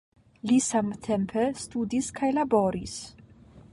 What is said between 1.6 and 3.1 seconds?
studis kaj laboris.